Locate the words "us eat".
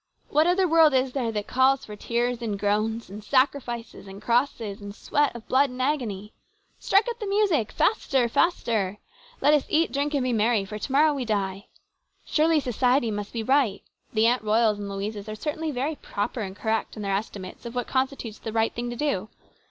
9.53-9.91